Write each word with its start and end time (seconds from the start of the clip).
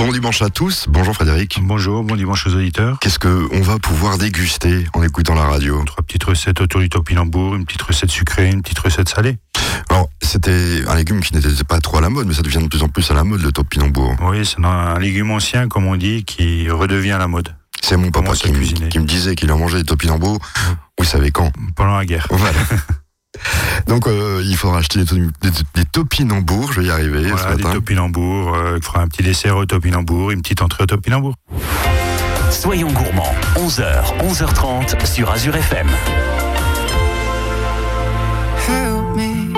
Bon 0.00 0.12
dimanche 0.12 0.40
à 0.40 0.48
tous. 0.48 0.86
Bonjour 0.88 1.14
Frédéric. 1.14 1.58
Bonjour, 1.62 2.02
bon 2.02 2.16
dimanche 2.16 2.46
aux 2.46 2.54
auditeurs. 2.54 2.98
Qu'est-ce 3.00 3.18
que 3.18 3.46
on 3.52 3.60
va 3.60 3.78
pouvoir 3.78 4.16
déguster 4.16 4.86
en 4.94 5.02
écoutant 5.02 5.34
la 5.34 5.42
radio? 5.44 5.82
Trois 5.84 6.02
petites 6.02 6.24
recettes 6.24 6.62
autour 6.62 6.80
du 6.80 6.88
topinambour, 6.88 7.54
une 7.54 7.66
petite 7.66 7.82
recette 7.82 8.10
sucrée, 8.10 8.48
une 8.48 8.62
petite 8.62 8.78
recette 8.78 9.10
salée. 9.10 9.36
Alors, 9.90 10.08
c'était 10.22 10.84
un 10.88 10.94
légume 10.94 11.20
qui 11.20 11.34
n'était 11.34 11.50
pas 11.68 11.80
trop 11.80 11.98
à 11.98 12.00
la 12.00 12.08
mode, 12.08 12.26
mais 12.26 12.32
ça 12.34 12.40
devient 12.40 12.62
de 12.62 12.68
plus 12.68 12.82
en 12.82 12.88
plus 12.88 13.10
à 13.10 13.14
la 13.14 13.24
mode, 13.24 13.42
le 13.42 13.52
topinambour. 13.52 14.16
Oui, 14.22 14.46
c'est 14.46 14.64
un 14.64 14.98
légume 14.98 15.30
ancien, 15.32 15.68
comme 15.68 15.84
on 15.86 15.96
dit, 15.96 16.24
qui 16.24 16.70
redevient 16.70 17.12
à 17.12 17.18
la 17.18 17.28
mode. 17.28 17.54
C'est 17.82 17.98
mon 17.98 18.10
papa 18.10 18.32
qui, 18.32 18.52
me- 18.52 18.88
qui 18.88 18.98
me 18.98 19.04
disait 19.04 19.34
qu'il 19.34 19.52
en 19.52 19.58
mangeait 19.58 19.78
des 19.78 19.84
topinambours. 19.84 20.38
Vous 20.98 21.04
savez 21.04 21.30
quand? 21.30 21.52
Pendant 21.76 21.98
la 21.98 22.06
guerre. 22.06 22.26
Voilà. 22.30 22.58
Donc, 23.86 24.06
euh, 24.06 24.42
il 24.44 24.56
faudra 24.56 24.78
acheter 24.78 25.00
des, 25.00 25.04
to- 25.06 25.16
des, 25.16 25.50
des 25.74 25.84
topinambours, 25.90 26.72
je 26.72 26.80
vais 26.80 26.86
y 26.86 26.90
arriver 26.90 27.28
Voilà, 27.28 27.50
ce 27.52 27.56
des 27.56 27.62
matin. 27.62 27.74
topinambours, 27.76 28.54
euh, 28.54 28.74
il 28.76 28.82
fera 28.82 29.00
un 29.00 29.08
petit 29.08 29.22
dessert 29.22 29.56
au 29.56 29.66
topinambour, 29.66 30.30
une 30.30 30.42
petite 30.42 30.62
entrée 30.62 30.84
au 30.84 30.86
topinambour. 30.86 31.34
Soyons 32.50 32.90
gourmands, 32.92 33.34
11h, 33.56 34.14
11h30 34.28 35.06
sur 35.06 35.30
Azure 35.30 35.56
FM. 35.56 35.88
help 38.66 39.16
me. 39.16 39.52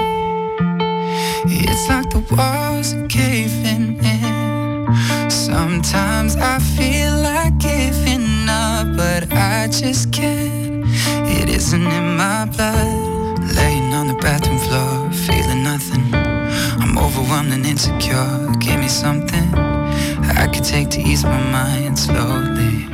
It's 1.47 1.89
like 1.89 2.09
the 2.11 2.23
walls 2.37 2.95
are 2.95 3.07
caving 3.09 3.99
in. 4.05 4.87
Sometimes 5.31 6.37
I 6.37 6.59
feel 6.77 7.13
like 7.17 7.59
giving 7.59 8.49
up, 8.49 8.97
but 8.97 9.33
I 9.33 9.69
just 9.69 10.13
can't. 10.13 10.85
It 11.27 11.49
isn't 11.49 11.87
in 11.87 12.17
my 12.17 12.45
blood. 12.47 13.22
Laying 13.57 13.93
on 13.95 14.07
the 14.07 14.15
bathroom 14.15 14.59
floor, 14.59 15.11
feeling 15.11 15.63
nothing. 15.63 16.15
I'm 16.15 16.97
overwhelmed 16.99 17.53
and 17.53 17.67
insecure. 17.67 18.53
Give 18.59 18.79
me 18.79 18.89
something 18.89 19.55
I 20.43 20.47
could 20.53 20.65
take 20.65 20.89
to 20.91 21.01
ease 21.01 21.25
my 21.25 21.43
mind 21.51 21.99
slowly. 21.99 22.87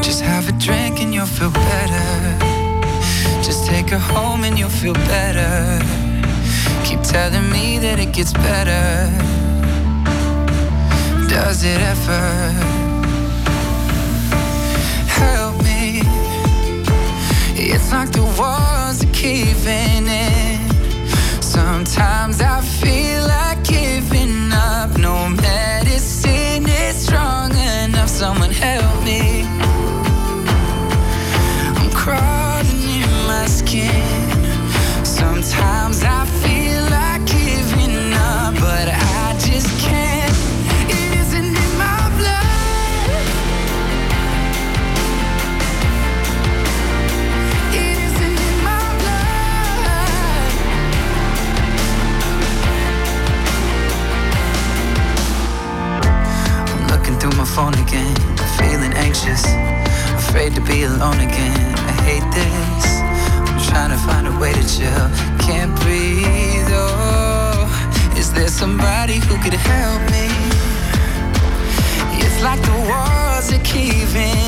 Just 0.00 0.22
have 0.22 0.48
a 0.48 0.52
drink 0.52 1.00
and 1.00 1.12
you'll 1.14 1.26
feel 1.26 1.50
better. 1.50 2.08
Just 3.42 3.66
take 3.66 3.88
her 3.90 3.98
home 3.98 4.44
and 4.44 4.58
you'll 4.58 4.76
feel 4.82 4.94
better. 4.94 5.80
Keep 6.84 7.02
telling 7.02 7.50
me 7.50 7.78
that 7.78 7.98
it 7.98 8.12
gets 8.12 8.32
better. 8.32 9.10
Does 11.28 11.64
it 11.64 11.80
ever? 11.80 12.81
It's 17.74 17.90
like 17.92 18.10
the 18.12 18.24
walls 18.38 19.02
are 19.04 19.12
caving 19.12 20.06
in. 20.06 20.60
Sometimes 21.40 22.40
I 22.40 22.60
feel 22.60 23.22
like 23.26 23.64
giving 23.64 24.52
up. 24.52 24.98
No 24.98 25.28
medicine 25.28 26.66
is 26.68 26.96
strong 27.06 27.50
enough. 27.56 28.08
Someone 28.08 28.50
help 28.50 29.04
me. 29.04 29.44
I'm 31.78 31.90
crawling 31.90 32.82
in 33.00 33.10
my 33.26 33.46
skin. 33.46 34.30
Sometimes 35.04 36.02
I 36.04 36.26
feel 36.40 36.51
again. 61.22 61.74
I 61.92 61.94
hate 62.08 62.28
this. 62.34 62.86
I'm 63.48 63.60
trying 63.70 63.90
to 63.94 64.00
find 64.08 64.26
a 64.26 64.34
way 64.42 64.52
to 64.52 64.64
chill, 64.74 65.06
can't 65.46 65.74
breathe. 65.80 66.70
Oh, 66.70 67.68
is 68.16 68.32
there 68.32 68.48
somebody 68.48 69.16
who 69.26 69.34
could 69.42 69.54
help 69.54 70.02
me? 70.10 70.26
It's 72.22 72.38
like 72.42 72.60
the 72.70 72.78
walls 72.90 73.52
are 73.52 73.64
caving 73.64 74.41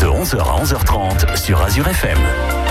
de 0.00 0.06
11h 0.06 0.38
à 0.40 0.64
11h30 0.64 1.36
sur 1.36 1.60
Azure 1.60 1.88
FM. 1.88 2.63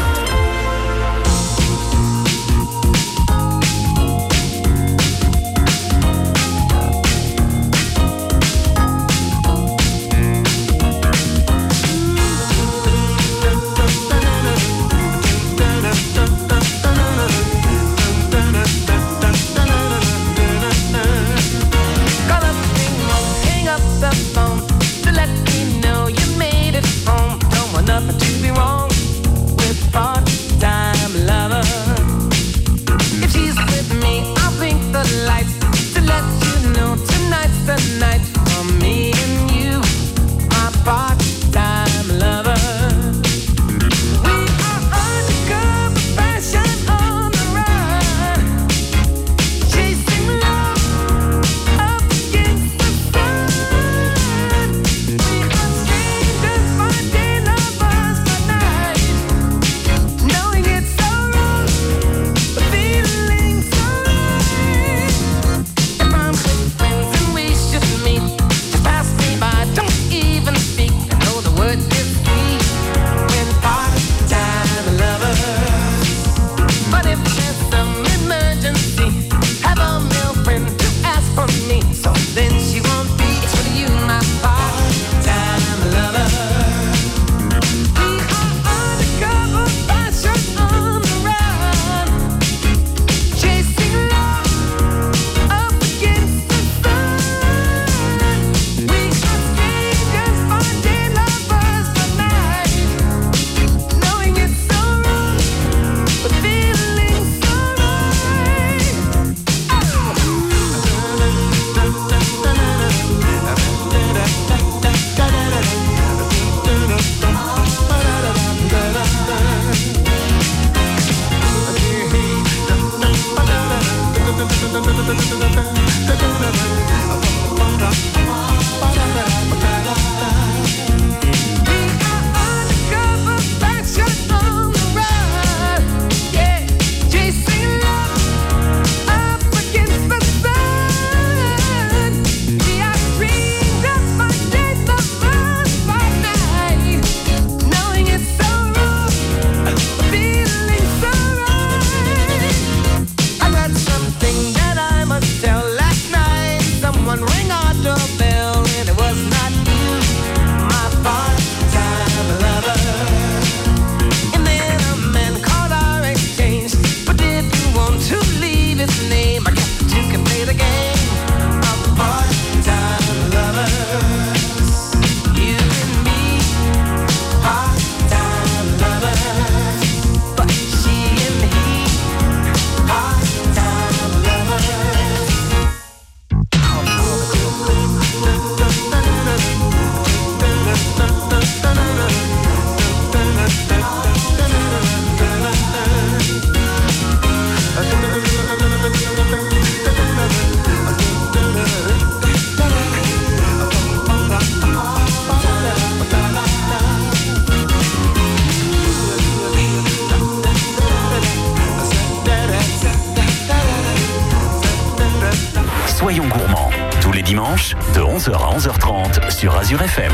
Azure 219.74 219.86
FM. 219.86 220.12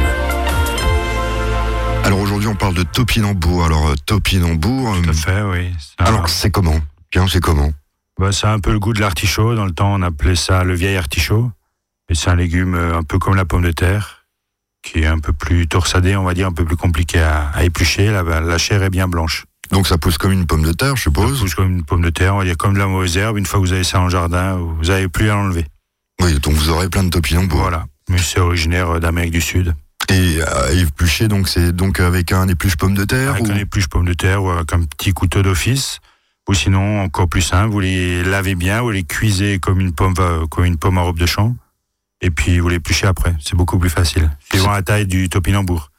Alors 2.05 2.19
aujourd'hui, 2.19 2.47
on 2.47 2.55
parle 2.55 2.75
de 2.75 2.83
topinambour. 2.83 3.65
Alors, 3.65 3.89
euh, 3.89 3.95
topinambour. 4.05 4.95
Tout 5.01 5.09
euh, 5.09 5.11
à 5.11 5.13
fait, 5.13 5.41
oui. 5.41 5.73
Un- 5.97 6.05
alors, 6.05 6.29
c'est 6.29 6.49
comment? 6.49 6.79
Bien, 7.11 7.27
c'est 7.27 7.41
comment? 7.41 7.71
Bah, 8.17 8.31
ça 8.31 8.51
a 8.51 8.53
un 8.53 8.59
peu 8.59 8.71
le 8.71 8.79
goût 8.79 8.93
de 8.93 9.01
l'artichaut. 9.01 9.55
Dans 9.55 9.65
le 9.65 9.73
temps, 9.73 9.93
on 9.93 10.01
appelait 10.01 10.37
ça 10.37 10.63
le 10.63 10.73
vieil 10.75 10.95
artichaut. 10.95 11.51
Et 12.09 12.15
c'est 12.15 12.29
un 12.29 12.35
légume 12.37 12.75
euh, 12.75 12.95
un 12.97 13.03
peu 13.03 13.19
comme 13.19 13.35
la 13.35 13.43
pomme 13.43 13.63
de 13.63 13.71
terre, 13.71 14.25
qui 14.81 14.99
est 14.99 15.07
un 15.07 15.19
peu 15.19 15.33
plus 15.33 15.67
torsadé, 15.67 16.15
on 16.15 16.23
va 16.23 16.33
dire, 16.33 16.47
un 16.47 16.53
peu 16.53 16.63
plus 16.63 16.77
compliqué 16.77 17.19
à, 17.19 17.49
à 17.53 17.63
éplucher. 17.65 18.11
La, 18.11 18.23
la 18.23 18.57
chair 18.57 18.81
est 18.83 18.89
bien 18.89 19.09
blanche. 19.09 19.43
Donc, 19.71 19.87
ça 19.87 19.97
pousse 19.97 20.17
comme 20.17 20.31
une 20.31 20.45
pomme 20.47 20.63
de 20.63 20.71
terre, 20.71 20.95
je 20.95 21.01
Ça 21.01 21.03
suppose? 21.09 21.41
pousse 21.41 21.55
comme 21.55 21.69
une 21.69 21.83
pomme 21.83 22.01
de 22.01 22.09
terre, 22.11 22.33
on 22.35 22.37
va 22.37 22.45
dire 22.45 22.55
comme 22.55 22.75
de 22.75 22.79
la 22.79 22.87
mauvaise 22.87 23.17
herbe. 23.17 23.37
Une 23.37 23.45
fois 23.45 23.59
que 23.59 23.65
vous 23.65 23.73
avez 23.73 23.83
ça 23.83 23.99
en 23.99 24.07
jardin, 24.07 24.55
vous 24.55 24.85
n'avez 24.85 25.09
plus 25.09 25.29
à 25.29 25.33
l'enlever. 25.35 25.65
Oui, 26.21 26.39
donc 26.39 26.53
vous 26.53 26.69
aurez 26.69 26.87
plein 26.89 27.03
de 27.03 27.09
topinambour. 27.09 27.59
Voilà. 27.59 27.85
Mais 28.09 28.17
c'est 28.17 28.39
originaire 28.39 28.89
euh, 28.95 28.99
d'Amérique 28.99 29.31
du 29.31 29.41
Sud. 29.41 29.73
Et 30.09 30.41
à 30.41 30.71
éplucher, 30.71 31.27
donc 31.27 31.47
c'est 31.47 31.71
donc 31.71 31.99
avec 31.99 32.31
un 32.31 32.47
épluche 32.47 32.75
pomme 32.77 32.95
de 32.95 33.05
terre 33.05 33.31
Avec 33.31 33.47
ou- 33.47 33.51
un 33.51 33.55
épluche 33.57 33.87
pomme 33.87 34.05
de 34.05 34.13
terre 34.13 34.43
ou 34.43 34.49
avec 34.49 34.73
un 34.73 34.83
petit 34.83 35.13
couteau 35.13 35.41
d'office. 35.43 35.99
Ou 36.49 36.55
sinon, 36.55 37.01
encore 37.03 37.29
plus 37.29 37.43
simple, 37.43 37.69
vous 37.71 37.79
les 37.79 38.23
lavez 38.23 38.55
bien, 38.55 38.81
vous 38.81 38.89
les 38.89 39.03
cuisez 39.03 39.59
comme 39.59 39.79
une 39.79 39.93
pomme, 39.93 40.15
euh, 40.19 40.47
comme 40.47 40.65
une 40.65 40.77
pomme 40.77 40.97
en 40.97 41.03
robe 41.03 41.19
de 41.19 41.27
champ. 41.27 41.55
Et 42.21 42.31
puis 42.31 42.59
vous 42.59 42.69
l'épluchez 42.69 43.05
après. 43.05 43.35
C'est 43.39 43.55
beaucoup 43.55 43.77
plus 43.77 43.89
facile. 43.91 44.31
Suivant 44.49 44.71
la 44.71 44.81
taille 44.81 45.05
du 45.05 45.29
topinambour. 45.29 45.91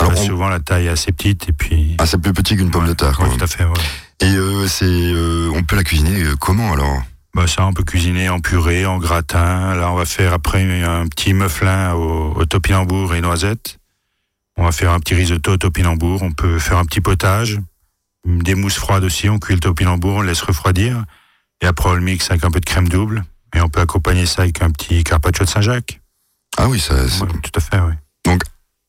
Alors, 0.00 0.14
on- 0.16 0.24
Souvent 0.26 0.48
la 0.48 0.60
taille 0.60 0.86
est 0.86 0.90
assez 0.90 1.12
petite 1.12 1.48
et 1.50 1.52
puis. 1.52 1.94
Ah, 1.98 2.06
c'est 2.06 2.18
plus 2.20 2.32
petit 2.32 2.56
qu'une 2.56 2.70
pomme 2.70 2.86
de 2.86 2.94
terre. 2.94 3.18
Tout 3.18 3.44
à 3.44 3.46
fait. 3.46 3.64
ouais. 3.64 3.72
Et 4.20 4.34
euh, 4.34 4.66
c'est, 4.66 4.86
euh, 4.86 5.50
on 5.54 5.62
peut 5.62 5.76
la 5.76 5.84
cuisiner 5.84 6.22
euh, 6.22 6.34
comment 6.40 6.72
alors? 6.72 7.02
Bah 7.34 7.46
ça, 7.46 7.66
on 7.66 7.72
peut 7.72 7.84
cuisiner 7.84 8.28
en 8.28 8.40
purée, 8.40 8.86
en 8.86 8.98
gratin. 8.98 9.74
Là, 9.74 9.92
on 9.92 9.94
va 9.96 10.04
faire 10.06 10.32
après 10.32 10.82
un 10.82 11.06
petit 11.06 11.34
mufflin 11.34 11.92
au, 11.94 12.32
au 12.34 12.44
topinambour 12.46 13.14
et 13.14 13.20
noisettes. 13.20 13.78
On 14.56 14.64
va 14.64 14.72
faire 14.72 14.92
un 14.92 14.98
petit 14.98 15.14
risotto 15.14 15.52
au 15.52 15.56
topinambour. 15.56 16.22
On 16.22 16.32
peut 16.32 16.58
faire 16.58 16.78
un 16.78 16.84
petit 16.84 17.00
potage. 17.00 17.60
Des 18.26 18.54
mousses 18.54 18.76
froides 18.78 19.04
aussi. 19.04 19.28
On 19.28 19.38
cuit 19.38 19.54
le 19.54 19.60
topinambour, 19.60 20.16
on 20.16 20.20
le 20.22 20.28
laisse 20.28 20.42
refroidir. 20.42 21.04
Et 21.60 21.66
après, 21.66 21.90
on 21.90 21.94
le 21.94 22.00
mixe 22.00 22.30
avec 22.30 22.44
un 22.44 22.50
peu 22.50 22.60
de 22.60 22.64
crème 22.64 22.88
double. 22.88 23.24
Et 23.54 23.60
on 23.60 23.68
peut 23.68 23.80
accompagner 23.80 24.26
ça 24.26 24.42
avec 24.42 24.60
un 24.62 24.70
petit 24.70 25.04
carpaccio 25.04 25.44
de 25.44 25.50
Saint-Jacques. 25.50 26.00
Ah 26.56 26.68
oui, 26.68 26.80
ça, 26.80 27.08
c'est- 27.08 27.22
Ouais, 27.22 27.28
tout 27.42 27.52
à 27.54 27.60
fait, 27.60 27.78
oui. 27.80 27.92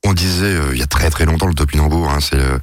On 0.05 0.13
disait 0.13 0.45
euh, 0.45 0.69
il 0.73 0.79
y 0.79 0.81
a 0.83 0.87
très 0.87 1.09
très 1.09 1.25
longtemps 1.25 1.47
le 1.47 1.53
topinambour, 1.53 2.09
hein, 2.09 2.19
c'est 2.21 2.39
euh, 2.39 2.57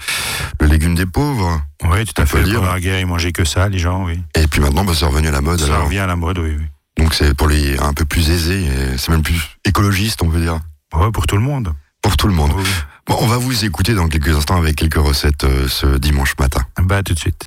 le 0.61 0.66
légume 0.66 0.95
des 0.95 1.07
pauvres. 1.07 1.61
Oui, 1.85 2.05
tout 2.05 2.21
à 2.21 2.26
fait. 2.26 2.38
le 2.38 2.45
dire. 2.45 2.61
Pendant 2.61 2.73
la 2.73 2.81
guerre, 2.81 2.99
ils 3.00 3.07
mangeaient 3.07 3.33
que 3.33 3.45
ça, 3.45 3.69
les 3.69 3.78
gens, 3.78 4.05
oui. 4.05 4.21
Et 4.35 4.47
puis 4.47 4.61
maintenant, 4.61 4.85
bah, 4.85 4.93
c'est 4.95 5.05
revenu 5.07 5.28
à 5.28 5.33
la 5.33 5.40
mode. 5.43 5.61
Ça 5.61 5.66
alors. 5.66 5.85
revient 5.85 5.99
à 6.00 6.07
la 6.07 6.16
mode, 6.16 6.38
oui, 6.38 6.57
oui. 6.59 6.64
Donc 6.99 7.12
c'est 7.14 7.35
pour 7.35 7.49
les 7.49 7.78
un 7.78 7.93
peu 7.93 8.05
plus 8.07 8.31
aisés, 8.31 8.64
et 8.64 8.97
c'est 8.99 9.11
même 9.11 9.23
plus 9.23 9.38
écologiste, 9.64 10.23
on 10.23 10.28
peut 10.31 10.40
dire, 10.40 10.59
Ouais, 10.95 11.11
pour 11.12 11.26
tout 11.26 11.37
le 11.37 11.43
monde. 11.43 11.75
pour 12.00 12.16
tout 12.16 12.26
le 12.28 12.33
monde. 12.35 12.52
Oui, 12.57 12.62
oui. 12.64 12.71
Bon, 13.07 13.16
on 13.21 13.26
va 13.26 13.37
vous 13.37 13.64
écouter 13.64 13.93
dans 13.95 14.09
quelques 14.09 14.35
instants 14.35 14.57
avec 14.57 14.75
quelques 14.76 14.95
recettes 14.97 15.45
euh, 15.45 15.69
ce 15.69 15.99
dimanche 15.99 16.35
matin. 16.40 16.62
Bah, 16.83 17.02
tout 17.02 17.12
de 17.14 17.19
suite. 17.19 17.45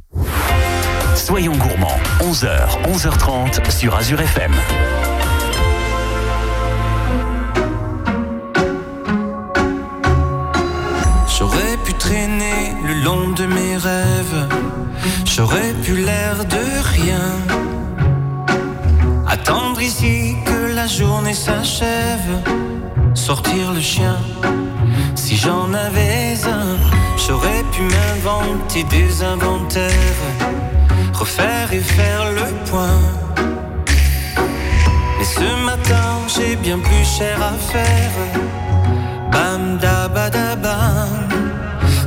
Soyons 1.16 1.56
gourmands, 1.58 2.00
11h, 2.22 2.84
11h30 2.94 3.70
sur 3.72 3.96
Azure 3.96 4.22
FM. 4.22 4.54
Long 13.04 13.30
de 13.30 13.46
mes 13.46 13.78
rêves, 13.78 14.48
j'aurais 15.26 15.74
pu 15.84 15.96
l'air 15.96 16.46
de 16.46 16.64
rien. 16.96 17.30
Attendre 19.28 19.82
ici 19.82 20.36
que 20.46 20.74
la 20.74 20.88
journée 20.88 21.34
s'achève, 21.34 22.32
sortir 23.14 23.74
le 23.74 23.82
chien. 23.82 24.18
Si 25.16 25.36
j'en 25.36 25.74
avais 25.74 26.36
un, 26.46 26.78
j'aurais 27.18 27.64
pu 27.72 27.84
m'inventer 27.84 28.84
des 28.84 29.24
inventaires, 29.24 30.24
refaire 31.14 31.72
et 31.74 31.84
faire 31.98 32.32
le 32.32 32.48
point. 32.70 33.02
Mais 35.18 35.26
ce 35.26 35.66
matin, 35.66 36.10
j'ai 36.28 36.56
bien 36.56 36.80
plus 36.80 37.06
cher 37.18 37.38
à 37.42 37.54
faire. 37.72 38.16
Bam 39.32 39.78
da. 39.78 40.10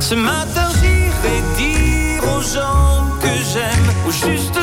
Ce 0.03 0.15
matin 0.15 0.67
j'irai 0.81 1.41
dire 1.55 2.23
aux 2.35 2.41
gens 2.41 3.07
que 3.21 3.33
j'aime, 3.53 3.87
au 4.05 4.11
juste 4.11 4.59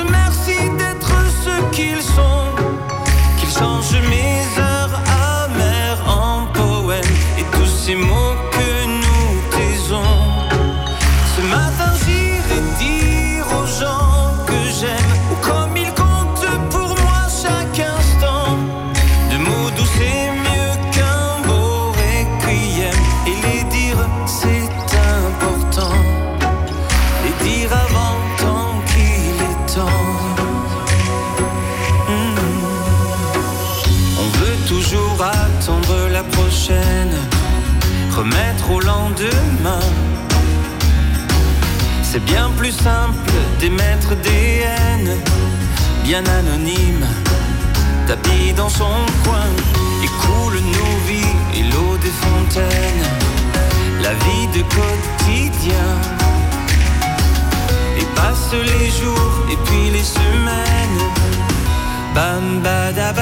da 62.97 63.19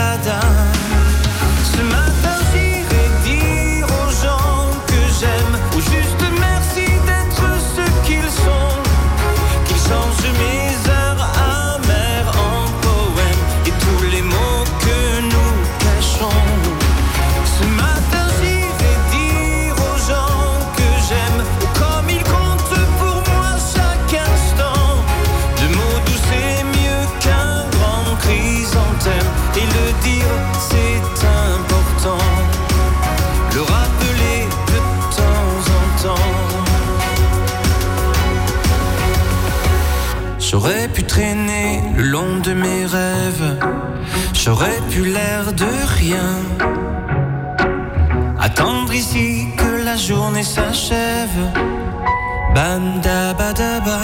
Bandabadaba. 52.55 53.99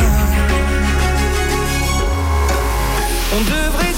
On 3.36 3.40
devrait 3.40 3.93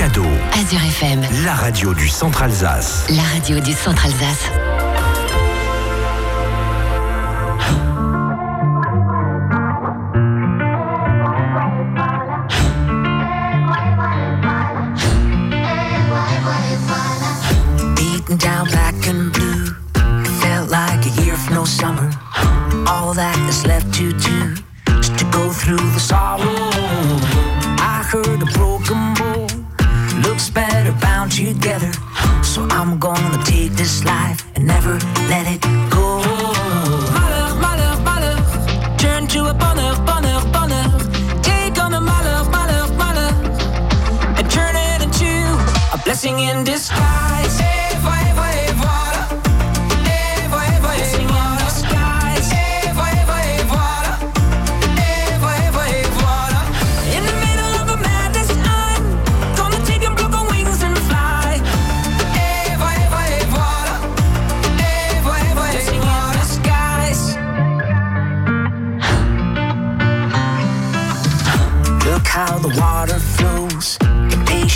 cadeau. 0.00 0.24
Azure 0.54 0.82
FM. 0.82 1.20
La 1.44 1.52
radio 1.52 1.92
du 1.92 2.08
Centre 2.08 2.42
Alsace. 2.42 3.04
La 3.10 3.22
radio 3.34 3.60
du 3.60 3.74
Centre 3.74 4.06
Alsace. 4.06 4.69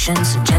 emotions. 0.07 0.54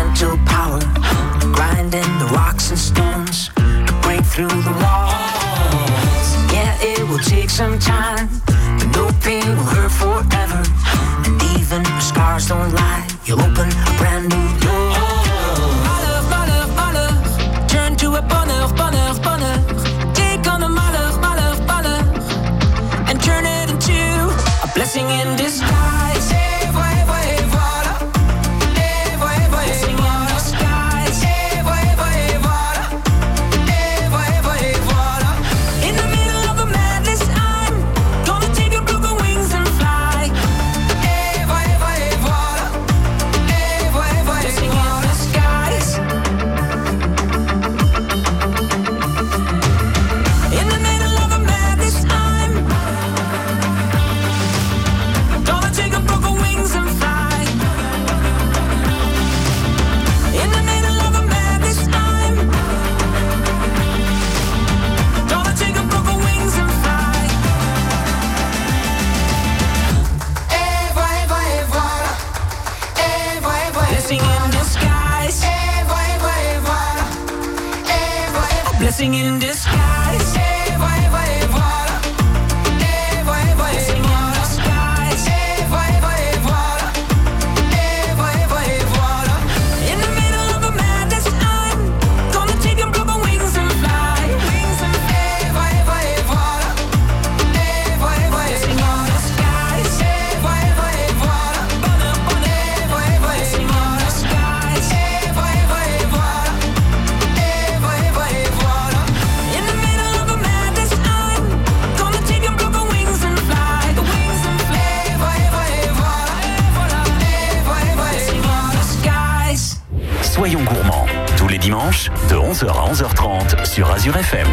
Azure 124.05 124.17
FM. 124.17 124.47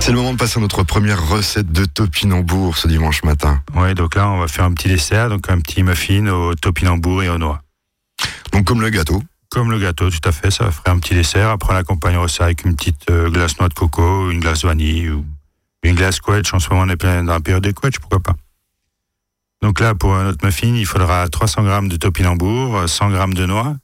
C'est 0.00 0.10
le 0.10 0.16
moment 0.16 0.32
de 0.32 0.38
passer 0.38 0.58
à 0.58 0.62
notre 0.62 0.84
première 0.84 1.28
recette 1.28 1.70
de 1.70 1.84
topinambour 1.84 2.78
ce 2.78 2.88
dimanche 2.88 3.24
matin. 3.24 3.62
Ouais, 3.74 3.92
donc 3.94 4.14
là, 4.14 4.30
on 4.30 4.38
va 4.38 4.48
faire 4.48 4.64
un 4.64 4.72
petit 4.72 4.88
dessert, 4.88 5.28
donc 5.28 5.50
un 5.50 5.60
petit 5.60 5.82
muffin 5.82 6.28
au 6.28 6.54
topinambour 6.54 7.22
et 7.22 7.28
aux 7.28 7.36
noix. 7.36 7.60
Donc 8.54 8.64
comme 8.64 8.80
le 8.80 8.88
gâteau. 8.88 9.22
Comme 9.50 9.70
le 9.70 9.78
gâteau, 9.78 10.08
tout 10.08 10.26
à 10.26 10.32
fait, 10.32 10.50
ça 10.50 10.70
ferait 10.70 10.88
un 10.88 10.98
petit 10.98 11.12
dessert. 11.12 11.50
Après, 11.50 11.74
on 11.74 11.76
accompagnera 11.76 12.26
ça 12.26 12.44
avec 12.44 12.64
une 12.64 12.74
petite 12.74 13.10
euh, 13.10 13.28
glace 13.28 13.58
noix 13.58 13.68
de 13.68 13.74
coco, 13.74 14.30
une 14.30 14.40
glace 14.40 14.64
vanille 14.64 15.10
ou 15.10 15.26
une 15.82 15.96
glace 15.96 16.20
quetch. 16.20 16.54
En 16.54 16.58
ce 16.58 16.70
moment, 16.70 16.84
on 16.86 16.88
est 16.88 16.96
plein 16.96 17.22
dans 17.22 17.34
la 17.34 17.40
période 17.40 17.62
des 17.62 17.74
quetch, 17.74 17.98
pourquoi 17.98 18.20
pas. 18.20 18.34
Donc 19.60 19.78
là, 19.80 19.94
pour 19.94 20.14
notre 20.14 20.42
muffin, 20.42 20.74
il 20.74 20.86
faudra 20.86 21.28
300 21.28 21.66
g 21.66 21.88
de 21.88 21.96
topinambour, 21.96 22.88
100 22.88 23.10
g 23.10 23.34
de 23.34 23.44
noix, 23.44 23.76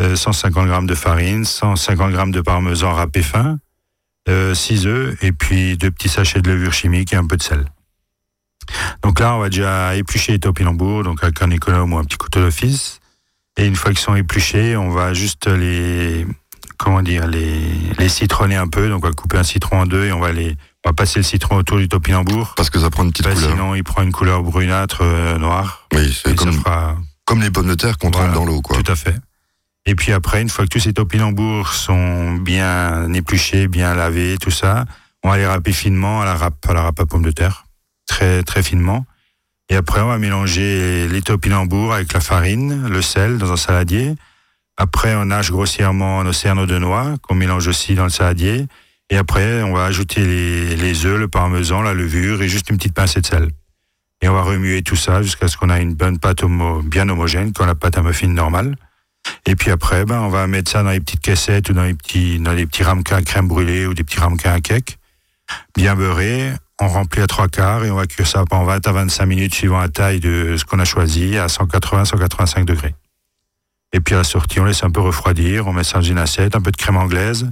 150 0.00 0.68
g 0.68 0.86
de 0.86 0.94
farine, 0.94 1.44
150 1.44 2.12
g 2.14 2.30
de 2.32 2.40
parmesan 2.40 2.92
râpé 2.92 3.22
fin, 3.22 3.58
euh, 4.28 4.54
6 4.54 4.86
œufs 4.86 5.16
et 5.22 5.32
puis 5.32 5.76
deux 5.76 5.90
petits 5.90 6.08
sachets 6.08 6.40
de 6.42 6.50
levure 6.50 6.72
chimique 6.72 7.12
et 7.12 7.16
un 7.16 7.26
peu 7.26 7.36
de 7.36 7.42
sel. 7.42 7.64
Donc 9.02 9.20
là, 9.20 9.34
on 9.34 9.38
va 9.38 9.48
déjà 9.48 9.96
éplucher 9.96 10.32
les 10.32 10.38
topinambours, 10.40 11.02
donc 11.02 11.22
avec 11.22 11.40
un 11.42 11.50
économe 11.50 11.92
ou 11.94 11.98
un 11.98 12.04
petit 12.04 12.18
couteau 12.18 12.40
d'office. 12.40 13.00
Et 13.56 13.66
une 13.66 13.74
fois 13.76 13.90
qu'ils 13.92 14.00
sont 14.00 14.14
épluchés, 14.14 14.76
on 14.76 14.90
va 14.90 15.14
juste 15.14 15.46
les, 15.48 16.26
comment 16.76 17.02
dire, 17.02 17.26
les, 17.26 17.60
les 17.98 18.08
citronner 18.08 18.56
un 18.56 18.68
peu. 18.68 18.88
Donc 18.88 19.04
on 19.04 19.08
va 19.08 19.14
couper 19.14 19.38
un 19.38 19.42
citron 19.42 19.80
en 19.80 19.86
deux 19.86 20.04
et 20.04 20.12
on 20.12 20.20
va 20.20 20.32
les, 20.32 20.54
on 20.84 20.90
va 20.90 20.92
passer 20.92 21.18
le 21.20 21.24
citron 21.24 21.56
autour 21.56 21.78
du 21.78 21.88
topinambour. 21.88 22.52
Parce 22.56 22.70
que 22.70 22.78
ça 22.78 22.90
prend 22.90 23.04
une 23.04 23.10
petite 23.10 23.24
Bah, 23.26 23.34
couleur. 23.34 23.50
sinon, 23.50 23.74
il 23.74 23.82
prend 23.84 24.02
une 24.02 24.12
couleur 24.12 24.42
brunâtre, 24.42 24.98
euh, 25.02 25.38
noire. 25.38 25.88
Oui, 25.94 26.12
c'est 26.22 26.36
comme, 26.36 26.52
fera 26.52 26.96
comme 27.24 27.40
les 27.40 27.50
pommes 27.50 27.68
de 27.68 27.74
terre 27.74 27.96
qu'on 27.98 28.10
trempe 28.10 28.26
Voilà, 28.26 28.38
dans 28.38 28.44
l'eau, 28.44 28.60
quoi. 28.60 28.76
tout 28.80 28.92
à 28.92 28.96
fait. 28.96 29.16
Et 29.88 29.94
puis 29.94 30.12
après, 30.12 30.42
une 30.42 30.50
fois 30.50 30.66
que 30.66 30.68
tous 30.68 30.80
ces 30.80 30.92
topinambours 30.92 31.72
sont 31.72 32.34
bien 32.34 33.10
épluchés, 33.14 33.68
bien 33.68 33.94
lavés, 33.94 34.36
tout 34.38 34.50
ça, 34.50 34.84
on 35.22 35.30
va 35.30 35.38
les 35.38 35.46
râper 35.46 35.72
finement 35.72 36.20
à 36.20 36.26
la 36.26 36.34
râpe, 36.34 36.62
à 36.68 36.74
la 36.74 36.82
râpe 36.82 37.00
à 37.00 37.06
pomme 37.06 37.22
de 37.22 37.30
terre, 37.30 37.64
très 38.06 38.42
très 38.42 38.62
finement. 38.62 39.06
Et 39.70 39.76
après, 39.76 40.02
on 40.02 40.08
va 40.08 40.18
mélanger 40.18 41.08
les 41.08 41.22
topinambours 41.22 41.94
avec 41.94 42.12
la 42.12 42.20
farine, 42.20 42.86
le 42.86 43.00
sel 43.00 43.38
dans 43.38 43.50
un 43.50 43.56
saladier. 43.56 44.14
Après, 44.76 45.14
on 45.16 45.30
hache 45.30 45.50
grossièrement 45.50 46.22
nos 46.22 46.34
cerneaux 46.34 46.66
de 46.66 46.76
noix 46.76 47.14
qu'on 47.22 47.34
mélange 47.34 47.66
aussi 47.66 47.94
dans 47.94 48.04
le 48.04 48.10
saladier. 48.10 48.66
Et 49.08 49.16
après, 49.16 49.62
on 49.62 49.72
va 49.72 49.86
ajouter 49.86 50.20
les, 50.76 51.06
œufs, 51.06 51.18
le 51.18 51.28
parmesan, 51.28 51.80
la 51.80 51.94
levure 51.94 52.42
et 52.42 52.48
juste 52.50 52.68
une 52.68 52.76
petite 52.76 52.92
pincée 52.92 53.22
de 53.22 53.26
sel. 53.26 53.48
Et 54.20 54.28
on 54.28 54.34
va 54.34 54.42
remuer 54.42 54.82
tout 54.82 54.96
ça 54.96 55.22
jusqu'à 55.22 55.48
ce 55.48 55.56
qu'on 55.56 55.70
ait 55.70 55.80
une 55.80 55.94
bonne 55.94 56.18
pâte 56.18 56.44
bien 56.84 57.08
homogène, 57.08 57.54
comme 57.54 57.68
la 57.68 57.74
pâte 57.74 57.96
à 57.96 58.02
muffin 58.02 58.28
normale. 58.28 58.76
Et 59.46 59.56
puis 59.56 59.70
après, 59.70 60.04
ben, 60.04 60.20
on 60.20 60.28
va 60.28 60.46
mettre 60.46 60.70
ça 60.70 60.82
dans 60.82 60.90
les 60.90 61.00
petites 61.00 61.20
caissettes 61.20 61.70
ou 61.70 61.72
dans 61.72 61.84
les 61.84 61.94
petits, 61.94 62.38
dans 62.38 62.52
les 62.52 62.66
petits 62.66 62.82
ramequins 62.82 63.16
à 63.16 63.22
crème 63.22 63.48
brûlée 63.48 63.86
ou 63.86 63.94
des 63.94 64.04
petits 64.04 64.20
ramequins 64.20 64.52
à 64.52 64.60
cake. 64.60 64.98
Bien 65.76 65.94
beurré. 65.94 66.52
On 66.80 66.88
remplit 66.88 67.22
à 67.22 67.26
trois 67.26 67.48
quarts 67.48 67.84
et 67.84 67.90
on 67.90 67.96
va 67.96 68.06
cuire 68.06 68.26
ça 68.26 68.44
pendant 68.48 68.64
20 68.64 68.86
à 68.86 68.92
25 68.92 69.26
minutes 69.26 69.54
suivant 69.54 69.80
la 69.80 69.88
taille 69.88 70.20
de 70.20 70.56
ce 70.56 70.64
qu'on 70.64 70.78
a 70.78 70.84
choisi 70.84 71.36
à 71.36 71.46
180-185 71.46 72.64
degrés. 72.64 72.94
Et 73.92 74.00
puis 74.00 74.14
à 74.14 74.18
la 74.18 74.24
sortie, 74.24 74.60
on 74.60 74.64
laisse 74.64 74.84
un 74.84 74.90
peu 74.90 75.00
refroidir. 75.00 75.66
On 75.66 75.72
met 75.72 75.82
ça 75.82 75.98
dans 75.98 76.04
une 76.04 76.18
assiette, 76.18 76.54
un 76.54 76.60
peu 76.60 76.70
de 76.70 76.76
crème 76.76 76.96
anglaise. 76.96 77.50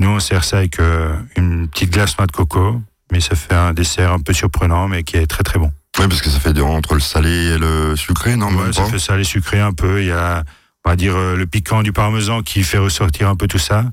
Nous, 0.00 0.08
on 0.08 0.20
sert 0.20 0.44
ça 0.44 0.58
avec 0.58 0.78
euh, 0.78 1.14
une 1.36 1.68
petite 1.68 1.90
glace 1.90 2.16
noix 2.16 2.26
de 2.26 2.32
coco. 2.32 2.80
Mais 3.12 3.20
ça 3.20 3.34
fait 3.34 3.54
un 3.54 3.72
dessert 3.72 4.12
un 4.12 4.20
peu 4.20 4.32
surprenant, 4.32 4.88
mais 4.88 5.02
qui 5.02 5.16
est 5.16 5.26
très 5.26 5.42
très 5.42 5.58
bon. 5.58 5.72
Oui, 5.98 6.08
parce 6.08 6.22
que 6.22 6.30
ça 6.30 6.40
fait 6.40 6.58
entre 6.60 6.94
le 6.94 7.00
salé 7.00 7.30
et 7.30 7.58
le 7.58 7.96
sucré, 7.96 8.36
non? 8.36 8.48
Ouais, 8.48 8.72
ça 8.72 8.84
fait 8.86 8.98
salé 8.98 9.24
sucré 9.24 9.60
un 9.60 9.72
peu. 9.72 10.00
Il 10.00 10.06
y 10.06 10.10
a, 10.10 10.42
on 10.84 10.90
va 10.90 10.96
dire, 10.96 11.16
euh, 11.16 11.36
le 11.36 11.46
piquant 11.46 11.82
du 11.82 11.92
parmesan 11.92 12.42
qui 12.42 12.62
fait 12.62 12.78
ressortir 12.78 13.28
un 13.28 13.36
peu 13.36 13.46
tout 13.48 13.58
ça. 13.58 13.84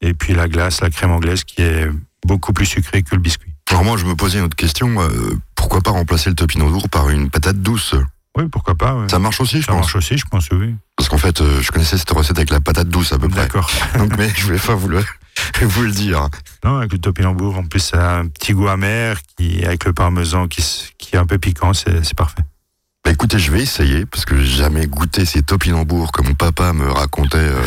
Et 0.00 0.14
puis 0.14 0.34
la 0.34 0.48
glace, 0.48 0.80
la 0.80 0.90
crème 0.90 1.10
anglaise 1.12 1.44
qui 1.44 1.62
est 1.62 1.88
beaucoup 2.26 2.52
plus 2.52 2.66
sucrée 2.66 3.02
que 3.02 3.14
le 3.14 3.20
biscuit. 3.20 3.52
Alors 3.70 3.84
moi, 3.84 3.96
je 3.96 4.04
me 4.04 4.14
posais 4.14 4.38
une 4.38 4.44
autre 4.44 4.56
question. 4.56 5.00
euh, 5.00 5.36
pourquoi 5.54 5.80
pas 5.80 5.90
remplacer 5.90 6.30
le 6.30 6.36
topinambour 6.36 6.88
par 6.88 7.08
une 7.10 7.30
patate 7.30 7.56
douce? 7.60 7.94
Oui, 8.36 8.44
pourquoi 8.50 8.74
pas. 8.74 8.94
ouais. 8.96 9.08
Ça 9.08 9.18
marche 9.18 9.40
aussi, 9.40 9.60
je 9.60 9.66
Ça 9.66 9.72
pense. 9.72 9.80
marche 9.82 9.96
aussi, 9.96 10.18
je 10.18 10.24
pense, 10.30 10.48
oui. 10.50 10.74
Parce 10.96 11.08
qu'en 11.08 11.18
fait, 11.18 11.40
euh, 11.40 11.60
je 11.62 11.70
connaissais 11.70 11.96
cette 11.96 12.10
recette 12.10 12.36
avec 12.36 12.50
la 12.50 12.60
patate 12.60 12.88
douce 12.88 13.12
à 13.12 13.18
peu 13.18 13.28
près. 13.28 13.42
D'accord. 13.42 13.70
Mais 14.18 14.28
je 14.36 14.44
voulais 14.44 14.58
pas 14.58 14.74
vous 14.74 14.88
le, 14.88 15.04
vous 15.62 15.82
le 15.82 15.90
dire. 15.92 16.28
Non, 16.64 16.76
avec 16.78 16.92
le 16.92 16.98
topinambour, 16.98 17.56
en 17.58 17.64
plus, 17.64 17.80
ça 17.80 18.16
a 18.16 18.18
un 18.18 18.26
petit 18.26 18.52
goût 18.52 18.68
amer 18.68 19.18
qui, 19.36 19.64
avec 19.64 19.84
le 19.84 19.92
parmesan 19.92 20.48
qui, 20.48 20.62
qui 20.98 21.14
est 21.14 21.18
un 21.18 21.26
peu 21.26 21.38
piquant, 21.38 21.72
c'est 21.74 22.14
parfait. 22.14 22.42
Bah 23.04 23.10
écoutez, 23.10 23.38
je 23.38 23.50
vais 23.52 23.60
essayer 23.60 24.06
parce 24.06 24.24
que 24.24 24.40
j'ai 24.40 24.56
jamais 24.56 24.86
goûté 24.86 25.26
ces 25.26 25.42
topinambours 25.42 26.10
comme 26.10 26.28
mon 26.28 26.34
papa 26.34 26.72
me 26.72 26.90
racontait 26.90 27.36
euh, 27.36 27.60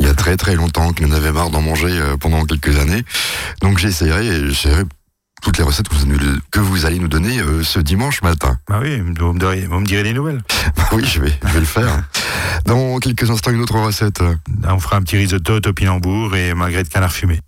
il 0.00 0.06
y 0.06 0.08
a 0.10 0.14
très 0.14 0.36
très 0.36 0.54
longtemps 0.54 0.92
qu'il 0.92 1.06
en 1.06 1.12
avait 1.12 1.32
marre 1.32 1.48
d'en 1.48 1.62
manger 1.62 1.88
euh, 1.90 2.16
pendant 2.18 2.44
quelques 2.44 2.78
années. 2.78 3.02
Donc 3.62 3.78
j'essaierai 3.78 4.26
et 4.26 4.48
j'essaierai 4.50 4.82
toutes 5.42 5.56
les 5.56 5.64
recettes 5.64 5.88
que 5.88 5.94
vous, 5.94 6.04
nous- 6.06 6.18
que 6.50 6.60
vous 6.60 6.84
allez 6.84 6.98
nous 6.98 7.08
donner 7.08 7.40
euh, 7.40 7.62
ce 7.62 7.78
dimanche 7.80 8.20
matin. 8.20 8.58
Bah 8.68 8.80
oui, 8.82 9.00
vous 9.00 9.32
me 9.32 9.38
direz, 9.38 9.62
vous 9.66 9.80
me 9.80 9.86
direz 9.86 10.02
des 10.02 10.12
nouvelles. 10.12 10.42
Bah 10.76 10.84
oui, 10.92 11.04
je 11.06 11.20
vais, 11.22 11.32
je 11.42 11.52
vais 11.52 11.60
le 11.60 11.66
faire. 11.66 12.02
Dans 12.66 12.98
quelques 12.98 13.30
instants, 13.30 13.50
une 13.50 13.62
autre 13.62 13.78
recette. 13.78 14.22
On 14.68 14.78
fera 14.78 14.96
un 14.96 15.02
petit 15.02 15.16
risotto 15.16 15.54
au 15.54 15.60
topinambour 15.60 16.36
et 16.36 16.52
magret 16.52 16.82
de 16.82 16.88
canard 16.88 17.12
fumé. 17.12 17.40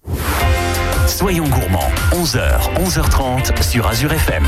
Soyons 1.07 1.46
gourmands, 1.48 1.92
11h, 2.12 2.74
11h30 2.83 3.62
sur 3.62 3.87
Azure 3.87 4.12
FM. 4.14 4.44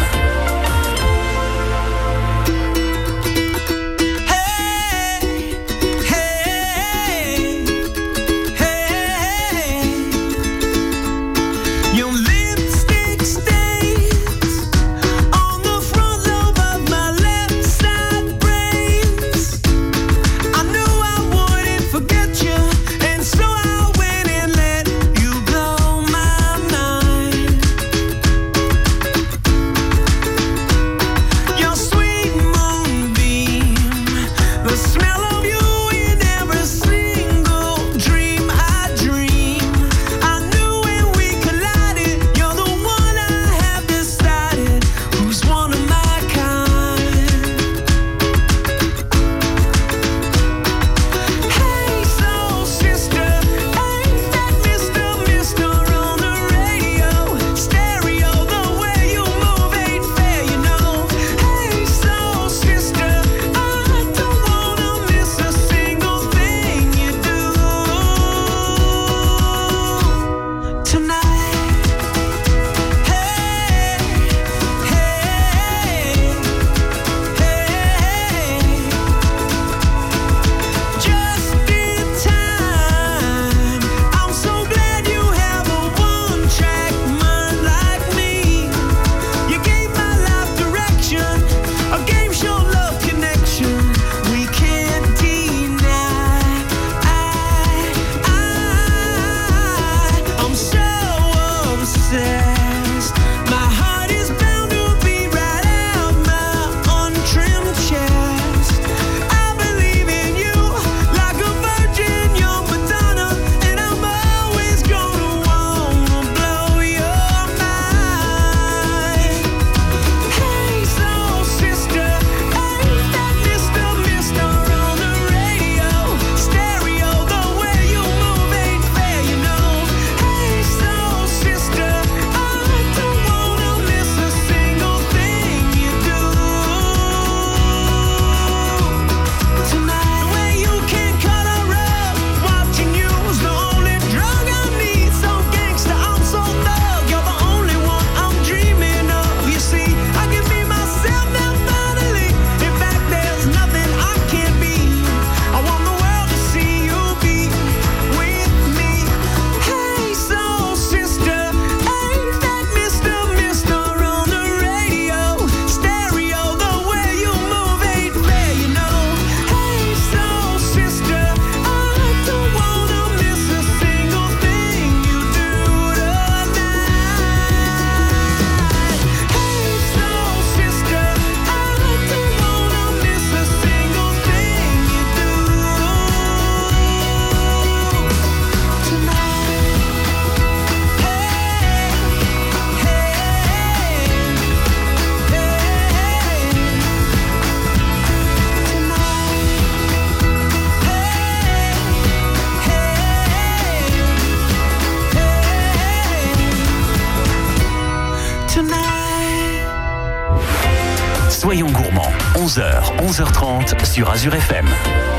11h30 213.07 213.85
sur 213.85 214.11
Azure 214.11 214.35
FM. 214.35 215.16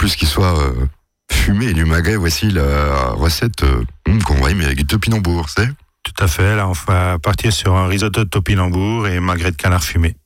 Plus 0.00 0.16
qu'il 0.16 0.28
soit 0.28 0.58
euh, 0.58 0.72
fumé 1.30 1.66
et 1.66 1.72
du 1.74 1.84
magret, 1.84 2.16
voici 2.16 2.50
la 2.50 3.10
recette 3.10 3.64
euh, 3.64 3.84
qu'on 4.24 4.40
va 4.40 4.50
aimer 4.50 4.64
avec 4.64 4.78
du 4.78 4.86
topinambour, 4.86 5.50
c'est? 5.50 5.68
Tout 6.02 6.24
à 6.24 6.26
fait. 6.26 6.56
Là, 6.56 6.68
on 6.68 6.72
va 6.72 7.18
partir 7.18 7.52
sur 7.52 7.76
un 7.76 7.86
risotto 7.86 8.24
de 8.24 8.28
topinambour 8.30 9.08
et 9.08 9.20
magret 9.20 9.50
de 9.50 9.56
canard 9.56 9.84
fumé. 9.84 10.16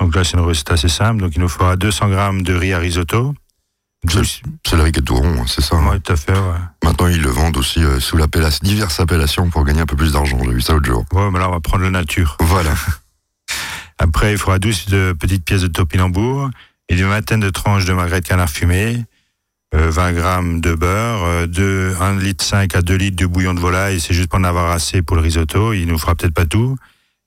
Donc 0.00 0.16
là, 0.16 0.24
c'est 0.24 0.36
une 0.36 0.42
recette 0.42 0.72
assez 0.72 0.88
simple. 0.88 1.20
Donc, 1.20 1.36
il 1.36 1.40
nous 1.40 1.48
faudra 1.48 1.76
200 1.76 2.08
grammes 2.08 2.42
de 2.42 2.54
riz 2.54 2.72
à 2.72 2.80
risotto. 2.80 3.36
C'est 4.08 4.74
le 4.74 4.82
riz 4.82 4.90
qui 4.90 4.98
est 4.98 5.02
tout 5.02 5.14
rond, 5.14 5.42
hein, 5.42 5.44
c'est 5.46 5.62
ça 5.62 5.76
hein? 5.76 5.88
Ouais, 5.88 6.00
tout 6.00 6.12
à 6.12 6.16
fait, 6.16 6.32
ouais. 6.32 6.58
Maintenant, 6.82 7.06
ils 7.06 7.22
le 7.22 7.30
vendent 7.30 7.58
aussi 7.58 7.84
euh, 7.84 8.00
sous 8.00 8.16
l'appellation, 8.16 8.58
diverses 8.64 8.98
appellations 8.98 9.48
pour 9.48 9.64
gagner 9.64 9.82
un 9.82 9.86
peu 9.86 9.94
plus 9.94 10.12
d'argent. 10.12 10.40
J'ai 10.42 10.50
vu 10.50 10.60
ça 10.60 10.72
l'autre 10.72 10.86
jour. 10.86 11.04
Ouais, 11.12 11.30
mais 11.30 11.38
là, 11.38 11.48
on 11.48 11.52
va 11.52 11.60
prendre 11.60 11.84
le 11.84 11.90
nature. 11.90 12.36
Voilà. 12.40 12.74
Après, 13.98 14.32
il 14.32 14.38
faudra 14.38 14.58
12 14.58 14.86
de 14.86 15.14
petites 15.16 15.44
pièces 15.44 15.62
de 15.62 15.68
topinambour 15.68 16.50
et 16.88 16.98
une 16.98 17.06
vingtaine 17.06 17.40
de 17.40 17.50
tranches 17.50 17.84
de 17.84 17.92
magret 17.92 18.20
de 18.20 18.26
canard 18.26 18.50
fumé, 18.50 19.04
euh, 19.74 19.90
20 19.90 20.12
grammes 20.12 20.60
de 20.60 20.74
beurre, 20.74 21.24
euh, 21.24 21.46
deux- 21.46 21.94
1 22.00 22.18
litre 22.18 22.44
5 22.44 22.74
à 22.74 22.82
2 22.82 22.96
litres 22.96 23.16
de 23.16 23.26
bouillon 23.26 23.54
de 23.54 23.60
volaille, 23.60 24.00
c'est 24.00 24.14
juste 24.14 24.28
pour 24.28 24.38
en 24.38 24.44
avoir 24.44 24.70
assez 24.70 25.00
pour 25.02 25.16
le 25.16 25.22
risotto, 25.22 25.72
il 25.72 25.86
nous 25.86 25.98
fera 25.98 26.14
peut-être 26.14 26.34
pas 26.34 26.44
tout, 26.46 26.76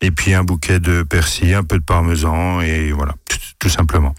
et 0.02 0.12
puis 0.12 0.34
un 0.34 0.44
bouquet 0.44 0.80
de 0.80 1.04
persil, 1.04 1.54
un 1.56 1.64
peu 1.64 1.80
de 1.80 1.84
parmesan, 1.84 2.62
et 2.62 2.92
voilà, 2.92 3.16
tout, 3.60 3.70
simplement. 3.70 4.14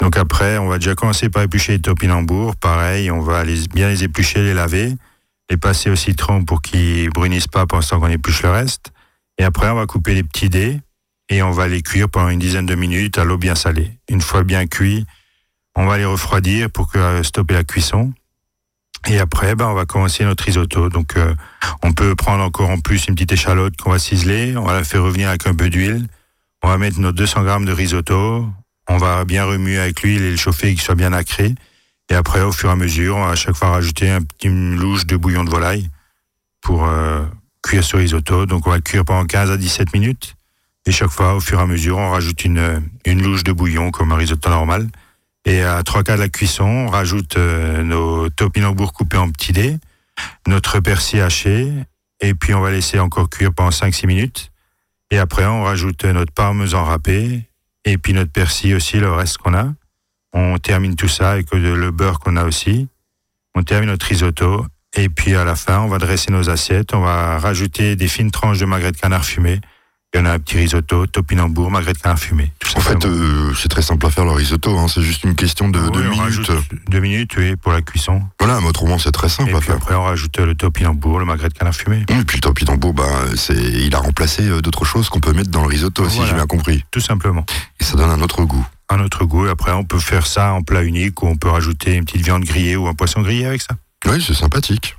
Donc 0.00 0.16
après, 0.16 0.58
on 0.58 0.66
va 0.68 0.78
déjà 0.78 0.94
commencer 0.96 1.28
par 1.28 1.42
éplucher 1.42 1.72
les 1.72 1.80
topinambours, 1.80 2.56
pareil, 2.56 3.10
on 3.10 3.20
va 3.20 3.44
bien 3.44 3.88
les 3.88 4.02
éplucher, 4.02 4.42
les 4.42 4.54
laver, 4.54 4.94
les 5.50 5.56
passer 5.56 5.90
au 5.90 5.96
citron 5.96 6.44
pour 6.44 6.60
qu'ils 6.60 7.10
brunissent 7.10 7.46
pas 7.46 7.66
pendant 7.66 7.86
qu'on 7.86 8.08
épluche 8.08 8.42
le 8.42 8.50
reste, 8.50 8.90
et 9.38 9.44
après 9.44 9.68
on 9.70 9.76
va 9.76 9.86
couper 9.86 10.14
les 10.14 10.24
petits 10.24 10.48
dés, 10.48 10.80
et 11.28 11.42
on 11.42 11.50
va 11.50 11.68
les 11.68 11.82
cuire 11.82 12.08
pendant 12.08 12.28
une 12.28 12.38
dizaine 12.38 12.66
de 12.66 12.74
minutes 12.74 13.18
à 13.18 13.24
l'eau 13.24 13.38
bien 13.38 13.54
salée. 13.54 13.90
Une 14.08 14.20
fois 14.20 14.44
bien 14.44 14.66
cuits, 14.66 15.06
on 15.74 15.86
va 15.86 15.98
les 15.98 16.04
refroidir 16.04 16.70
pour 16.70 16.90
que, 16.90 16.98
euh, 16.98 17.22
stopper 17.22 17.54
la 17.54 17.64
cuisson. 17.64 18.12
Et 19.06 19.18
après, 19.18 19.54
ben, 19.54 19.66
on 19.68 19.74
va 19.74 19.86
commencer 19.86 20.24
notre 20.24 20.44
risotto. 20.44 20.88
Donc, 20.88 21.16
euh, 21.16 21.34
on 21.82 21.92
peut 21.92 22.14
prendre 22.16 22.42
encore 22.42 22.70
en 22.70 22.80
plus 22.80 23.06
une 23.06 23.14
petite 23.14 23.32
échalote 23.32 23.76
qu'on 23.76 23.90
va 23.90 23.98
ciseler. 23.98 24.56
On 24.56 24.64
va 24.64 24.72
la 24.74 24.84
faire 24.84 25.02
revenir 25.02 25.28
avec 25.28 25.46
un 25.46 25.54
peu 25.54 25.70
d'huile. 25.70 26.08
On 26.62 26.68
va 26.68 26.78
mettre 26.78 26.98
nos 26.98 27.12
200 27.12 27.44
grammes 27.44 27.64
de 27.64 27.72
risotto. 27.72 28.46
On 28.88 28.96
va 28.96 29.24
bien 29.24 29.44
remuer 29.44 29.78
avec 29.78 30.02
l'huile 30.02 30.22
et 30.22 30.30
le 30.32 30.36
chauffer 30.36 30.70
qu'il 30.70 30.80
soit 30.80 30.94
bien 30.94 31.10
nacré. 31.10 31.54
Et 32.10 32.14
après, 32.14 32.40
au 32.42 32.52
fur 32.52 32.70
et 32.70 32.72
à 32.72 32.76
mesure, 32.76 33.16
on 33.16 33.26
va 33.26 33.32
à 33.32 33.36
chaque 33.36 33.54
fois 33.54 33.68
rajouter 33.68 34.10
un 34.10 34.22
petit 34.22 34.48
louche 34.48 35.06
de 35.06 35.16
bouillon 35.16 35.44
de 35.44 35.50
volaille 35.50 35.90
pour 36.60 36.86
euh, 36.86 37.24
cuire 37.62 37.84
ce 37.84 37.96
risotto. 37.96 38.46
Donc, 38.46 38.66
on 38.66 38.70
va 38.70 38.76
le 38.76 38.82
cuire 38.82 39.04
pendant 39.04 39.26
15 39.26 39.50
à 39.52 39.56
17 39.56 39.92
minutes. 39.92 40.37
Et 40.88 40.90
chaque 40.90 41.10
fois, 41.10 41.34
au 41.34 41.40
fur 41.40 41.58
et 41.58 41.62
à 41.62 41.66
mesure, 41.66 41.98
on 41.98 42.08
rajoute 42.08 42.46
une, 42.46 42.82
une 43.04 43.22
louche 43.22 43.44
de 43.44 43.52
bouillon 43.52 43.90
comme 43.90 44.10
un 44.10 44.16
risotto 44.16 44.48
normal. 44.48 44.88
Et 45.44 45.60
à 45.60 45.82
trois 45.82 46.02
quarts 46.02 46.16
de 46.16 46.22
la 46.22 46.30
cuisson, 46.30 46.64
on 46.64 46.88
rajoute 46.88 47.36
euh, 47.36 47.82
nos 47.82 48.30
topinambours 48.30 48.94
coupés 48.94 49.18
en 49.18 49.28
petits 49.30 49.52
dés, 49.52 49.76
notre 50.46 50.80
persil 50.80 51.20
haché, 51.20 51.70
et 52.20 52.32
puis 52.32 52.54
on 52.54 52.62
va 52.62 52.70
laisser 52.70 52.98
encore 53.00 53.28
cuire 53.28 53.52
pendant 53.52 53.68
5-6 53.68 54.06
minutes. 54.06 54.50
Et 55.10 55.18
après, 55.18 55.44
on 55.44 55.62
rajoute 55.62 56.06
notre 56.06 56.32
parmesan 56.32 56.82
râpé, 56.84 57.42
et 57.84 57.98
puis 57.98 58.14
notre 58.14 58.32
persil 58.32 58.74
aussi, 58.74 58.98
le 58.98 59.12
reste 59.12 59.36
qu'on 59.36 59.52
a. 59.52 59.66
On 60.32 60.56
termine 60.56 60.96
tout 60.96 61.08
ça 61.08 61.32
avec 61.32 61.52
le 61.52 61.90
beurre 61.90 62.18
qu'on 62.18 62.36
a 62.38 62.44
aussi. 62.44 62.88
On 63.54 63.62
termine 63.62 63.90
notre 63.90 64.06
risotto. 64.06 64.64
Et 64.96 65.10
puis 65.10 65.34
à 65.34 65.44
la 65.44 65.54
fin, 65.54 65.80
on 65.80 65.88
va 65.88 65.98
dresser 65.98 66.32
nos 66.32 66.48
assiettes. 66.48 66.94
On 66.94 67.00
va 67.00 67.38
rajouter 67.38 67.94
des 67.94 68.08
fines 68.08 68.30
tranches 68.30 68.58
de 68.58 68.64
magret 68.64 68.92
de 68.92 68.96
canard 68.96 69.26
fumé. 69.26 69.60
Et 70.14 70.18
on 70.18 70.24
a 70.24 70.32
un 70.32 70.38
petit 70.38 70.56
risotto, 70.56 71.06
topinambour, 71.06 71.70
magret 71.70 71.92
de 71.92 71.98
canard 71.98 72.18
fumé. 72.18 72.50
Tout 72.60 72.78
En 72.78 72.80
fait, 72.80 73.04
euh, 73.04 73.52
c'est 73.54 73.68
très 73.68 73.82
simple 73.82 74.06
à 74.06 74.10
faire 74.10 74.24
le 74.24 74.30
risotto. 74.30 74.78
hein. 74.78 74.86
C'est 74.88 75.02
juste 75.02 75.22
une 75.24 75.34
question 75.34 75.68
de, 75.68 75.78
Oui, 75.78 75.90
de 76.02 76.08
minutes. 76.08 76.50
deux 76.88 77.00
minutes, 77.00 77.32
oui, 77.36 77.56
pour 77.56 77.72
la 77.72 77.82
cuisson. 77.82 78.22
Voilà, 78.40 78.58
mais 78.62 78.68
autrement, 78.68 78.98
c'est 78.98 79.12
très 79.12 79.28
simple 79.28 79.50
Et 79.50 79.54
à 79.54 79.58
puis 79.58 79.66
faire. 79.66 79.76
après, 79.76 79.94
on 79.94 80.04
rajoute 80.04 80.38
le 80.38 80.54
topinambour, 80.54 81.18
le 81.18 81.26
magret 81.26 81.50
de 81.50 81.52
canard 81.54 81.74
fumé. 81.74 82.06
Et 82.08 82.24
puis 82.24 82.38
le 82.38 82.40
topinambour, 82.40 82.94
bah, 82.94 83.04
c'est, 83.36 83.54
il 83.54 83.94
a 83.94 83.98
remplacé 83.98 84.48
euh, 84.48 84.62
d'autres 84.62 84.86
choses 84.86 85.10
qu'on 85.10 85.20
peut 85.20 85.34
mettre 85.34 85.50
dans 85.50 85.60
le 85.60 85.68
risotto, 85.68 86.08
si 86.08 86.24
j'ai 86.26 86.32
bien 86.32 86.46
compris. 86.46 86.82
Tout 86.90 87.00
simplement. 87.00 87.44
Et 87.78 87.84
ça 87.84 87.94
donne 87.96 88.08
un 88.10 88.22
autre 88.22 88.42
goût. 88.44 88.66
Un 88.88 89.00
autre 89.00 89.26
goût. 89.26 89.46
Et 89.46 89.50
après, 89.50 89.72
on 89.72 89.84
peut 89.84 89.98
faire 89.98 90.26
ça 90.26 90.52
en 90.54 90.62
plat 90.62 90.84
unique 90.84 91.22
ou 91.22 91.26
on 91.26 91.36
peut 91.36 91.50
rajouter 91.50 91.96
une 91.96 92.06
petite 92.06 92.22
viande 92.22 92.44
grillée 92.44 92.76
ou 92.76 92.88
un 92.88 92.94
poisson 92.94 93.20
grillé 93.20 93.44
avec 93.44 93.60
ça. 93.60 93.74
Oui, 94.06 94.24
c'est 94.26 94.32
sympathique. 94.34 94.96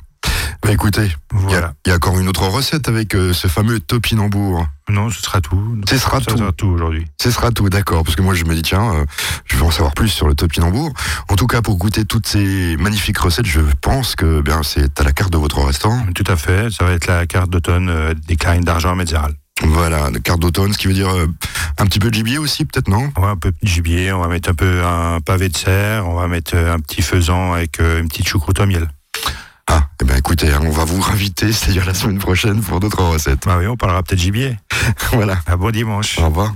Bah 0.61 0.73
écoutez, 0.73 1.05
il 1.33 1.39
y, 1.39 1.41
Voilà. 1.43 1.67
a- 1.67 1.73
il 1.85 1.89
y 1.89 1.91
a 1.93 1.95
encore 1.95 2.19
une 2.19 2.27
autre 2.27 2.43
recette 2.45 2.89
avec 2.89 3.15
euh, 3.15 3.31
ce 3.33 3.47
fameux 3.47 3.79
topinambour. 3.79 4.67
Non, 4.89 5.09
ce 5.09 5.21
sera 5.21 5.39
tout. 5.39 5.77
Ce 5.87 5.97
sera 5.97 6.19
tout. 6.19 6.37
sera 6.37 6.51
tout 6.51 6.67
aujourd'hui. 6.67 7.05
Ce 7.21 7.29
sera 7.31 7.51
tout, 7.51 7.69
d'accord. 7.69 8.03
Parce 8.03 8.15
que 8.15 8.21
moi, 8.21 8.33
je 8.33 8.43
me 8.45 8.55
dis, 8.55 8.63
tiens, 8.63 8.93
euh, 8.93 9.05
je 9.45 9.55
veux 9.55 9.63
en 9.63 9.71
savoir 9.71 9.93
plus 9.93 10.09
sur 10.09 10.27
le 10.27 10.35
topinambour. 10.35 10.91
En 11.29 11.35
tout 11.35 11.47
cas, 11.47 11.61
pour 11.61 11.77
goûter 11.77 12.05
toutes 12.05 12.27
ces 12.27 12.75
magnifiques 12.77 13.19
recettes, 13.19 13.45
je 13.45 13.61
pense 13.81 14.15
que 14.15 14.41
bien 14.41 14.63
c'est 14.63 14.99
à 14.99 15.03
la 15.03 15.11
carte 15.11 15.31
de 15.31 15.37
votre 15.37 15.61
restaurant. 15.61 16.05
Tout 16.15 16.23
à 16.27 16.35
fait. 16.35 16.71
Ça 16.71 16.85
va 16.85 16.91
être 16.91 17.07
la 17.07 17.27
carte 17.27 17.49
d'automne 17.49 17.89
euh, 17.89 18.13
des 18.27 18.35
clarines 18.35 18.63
d'argent 18.63 18.91
à 18.91 18.95
Metzeral. 18.95 19.33
Voilà, 19.61 20.09
la 20.09 20.19
carte 20.19 20.39
d'automne, 20.39 20.73
ce 20.73 20.77
qui 20.77 20.87
veut 20.87 20.93
dire 20.93 21.09
euh, 21.09 21.27
un 21.77 21.85
petit 21.85 21.99
peu 21.99 22.09
de 22.09 22.15
gibier 22.15 22.37
aussi, 22.37 22.65
peut-être, 22.65 22.87
non? 22.87 23.11
On 23.17 23.21
va 23.21 23.27
un 23.27 23.35
peu 23.35 23.51
de 23.51 23.57
gibier, 23.67 24.11
on 24.13 24.21
va 24.21 24.27
mettre 24.27 24.49
un 24.49 24.55
peu 24.55 24.83
un 24.85 25.19
pavé 25.19 25.49
de 25.49 25.57
serre, 25.57 26.07
on 26.07 26.15
va 26.15 26.27
mettre 26.27 26.55
un 26.55 26.79
petit 26.79 27.01
faisan 27.01 27.53
avec 27.53 27.79
une 27.79 28.07
petite 28.07 28.27
choucroute 28.27 28.59
au 28.61 28.65
miel. 28.65 28.87
Ah, 29.71 29.83
eh 30.01 30.05
bien 30.05 30.15
écoutez, 30.15 30.51
hein, 30.51 30.61
on 30.63 30.71
va 30.71 30.83
vous 30.83 30.99
réinviter, 30.99 31.51
c'est-à-dire 31.51 31.85
la 31.85 31.93
semaine 31.93 32.17
prochaine, 32.17 32.61
pour 32.61 32.79
d'autres 32.79 33.03
recettes. 33.03 33.45
Bah 33.45 33.57
oui, 33.59 33.67
on 33.67 33.77
parlera 33.77 34.01
peut-être 34.01 34.19
gibier. 34.19 34.57
voilà, 35.13 35.37
À 35.45 35.55
bon 35.57 35.69
dimanche. 35.71 36.17
au 36.19 36.25
revoir. 36.25 36.53